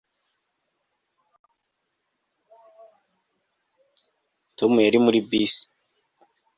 Tom 4.57 4.73
yari 4.85 4.99
muri 5.05 5.19
bisi 5.29 5.63